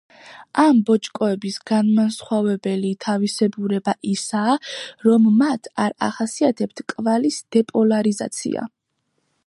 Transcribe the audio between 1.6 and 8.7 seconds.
განმასხვავებელი თავისებურება ისაა, რომ მათ არ ახასიათებთ კვალის დეპოლარიზაცია.